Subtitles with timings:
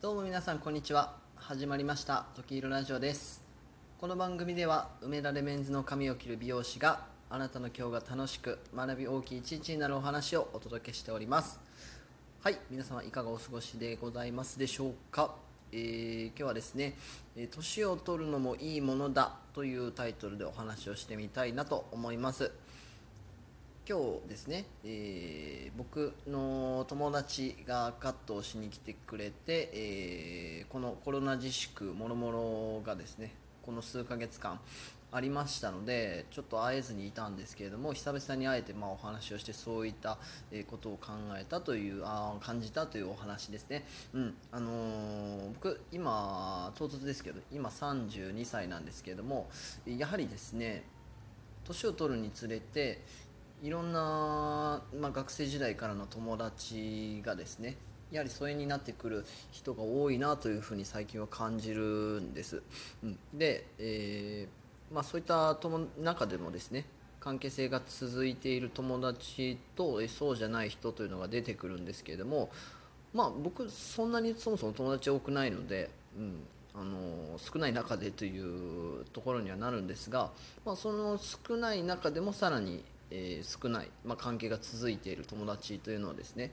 [0.00, 1.12] どうも皆さんこんにちは。
[1.36, 2.24] 始まりました。
[2.34, 3.44] 時色ラジオです。
[3.98, 11.60] この番組では梅田レメンズの髪を切る美容師があなたの今日が楽しく学び大きい一日になるお話をお届けしております。
[12.40, 15.34] はい皆様いかがお過ごしでございますでしょうか。
[15.70, 16.96] えー、今日はですね
[17.36, 22.52] 「え年を取るのもいいものだ」というタイトルでお話をしてみたいなと思います。
[23.90, 34.60] 今日ですね、えー僕の友達がカットをしに来てくれて、えーこのコロナ自粛もろもろがですねこの数ヶ月間
[35.10, 40.18] ありましたのでちょっと会えずにいたんですけれども久々に会えてまあお話をしてそういった
[40.52, 43.84] えことを考えたというあ感じたというお話ですね、
[44.14, 49.50] うんあのー僕今唐突ですけど今32歳なんですけれども
[49.84, 50.84] やはりですね
[51.64, 53.00] 年を取るにつれて
[53.62, 57.76] いろんな、まあ、学生時代からの友達がですね
[58.10, 62.62] やはり疎遠になってくる人が多いなというふうに最近は感じるんです、
[63.04, 66.86] うん、で、えーまあ、そういった友中でもですね
[67.20, 72.50] 関係性が続いている友達とえそうじゃない人というのが出てくるんですけれども
[73.12, 76.40] まあ僕そんなにそもそも友達多くないので、うん、
[76.74, 80.30] あの少ない中でというところにはなるんですが、
[80.64, 86.52] まあ、その少ない中でもさらに、えー少ない、まあ、関係が続いている友達というのはですね、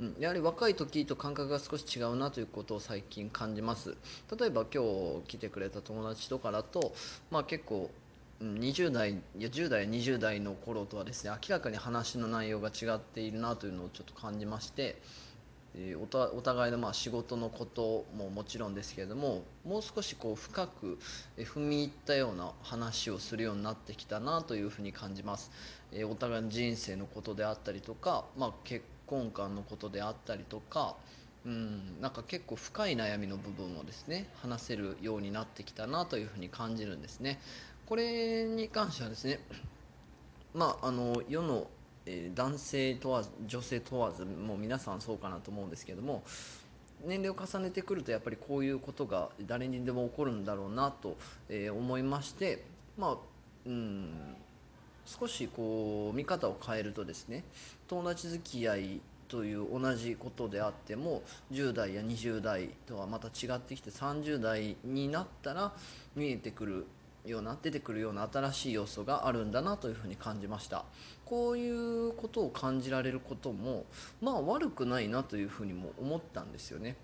[0.00, 3.96] うん、やはり若い時と感覚が少し違うなということを最近感じます。
[4.38, 6.92] 例えば今日来てくれた友達とかだと、
[7.30, 7.90] まあ、結構
[8.40, 14.96] うん20代いや10代20代の頃とはですね明らかに話の内容が違っているなというのをちょっと感じまして
[16.02, 20.98] おたお互いのまあ仕事のことももちろんですけれどももう少しこう深く
[21.36, 25.50] 踏み入ったような話をするようになってきたなというふうに感じます、
[26.10, 30.96] お互いの人生のことであったりとか、まあ、結婚観のことであったりとか
[31.46, 37.40] うん、なんか結構深い悩みの部分をですね話せるようになってきたなというふうに感じるんですね。
[37.86, 39.40] これに関してはですね
[40.54, 41.66] まああの世の、
[42.08, 46.22] えー男性問わず女性問わずもう皆さんそうかなと思うんですけども
[47.06, 51.16] 年齢を重ねてくるとやっぱりこういうことが誰にでも起こるんだろうなと、
[51.48, 52.64] えー思いまして
[52.96, 53.16] まあ
[53.66, 54.36] うん
[55.06, 57.44] 少しこう見方を変えるとですね
[57.86, 65.72] 友達付き合いという同じことであっても10代や20代とはまた違ってきて30代になったら
[66.16, 66.86] 見えてくる
[67.24, 70.84] ような出てくるような新しい要素があるんだなというふうに感じました。
[71.24, 73.84] こういうことを感じられることも
[74.20, 76.96] まあ悪くないなというふうにも思ったんですよね。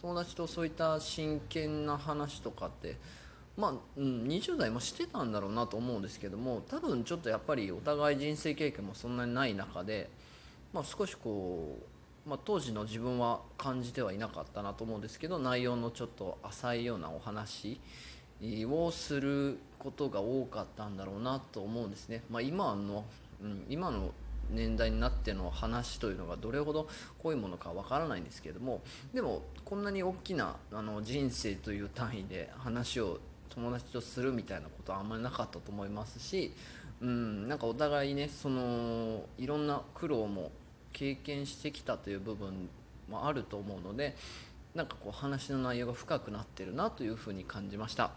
[0.00, 2.96] 友達とそういった真剣な話とかって
[3.56, 10.10] まあ、うん、20代もしてたんだろうなと思うんですけども多分ちょっとやっぱりお互い人生経験もそんなにない中で、
[10.72, 11.78] まあ、少しこ
[12.26, 17.80] う、まあ、当時の自分は感じてはいなかったなと思うんですけど内容のちょっと浅いようなお話
[18.42, 22.22] をすることが多かったんだろうなと思うんですね。
[22.30, 23.04] まあ、今の、
[23.42, 24.12] うん、今の
[24.50, 26.88] 年代になっての話というのがどれほど
[27.22, 28.80] 濃いものかわからないんですけれども
[29.12, 36.52] でもこんなに大きなあの人生という単位で話を友達とするみたいなことはあんまりなかったと思いますし、
[37.00, 40.52] うん、なんかお互いねそのいろんな苦労も
[40.92, 42.68] 経験してきたという部分
[43.10, 44.16] もあると思うので
[44.74, 48.10] なんかこう話の内容が深くなってるなというふうに感じました。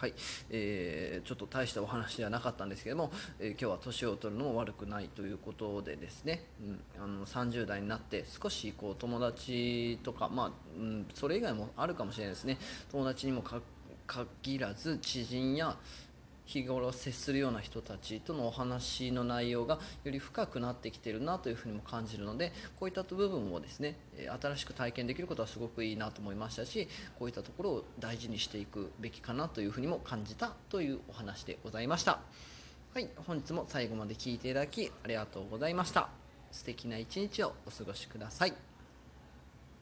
[0.00, 0.14] はい、
[0.48, 12.56] えーちょっと大したお話ではなかったんですけども、えー今日は年を取るのも悪くないということでですね、うん、あの30代になって少しこう友達とか、まあうん、それ以外もあるかもしれないですね。
[12.90, 13.44] 友達にも
[14.06, 15.76] 限らず知人や
[16.50, 23.96] 日頃接するような人たちとのお話の内容がより深くなってきてるなというふうにも感じるのでこういった部分をですね
[24.40, 32.18] 新しく体験できることはすごくいいなと思いましたしこういったところを大事にしていくべきかなというふうにも感じたというお話でございました。
[32.92, 36.08] はい本日も最後まで聞いていただきありがとうございました。
[36.50, 38.69] 素敵な一日をお過ごしください。